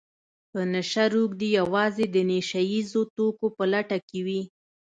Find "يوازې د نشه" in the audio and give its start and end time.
1.59-2.61